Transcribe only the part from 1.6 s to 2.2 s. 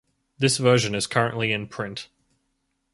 print.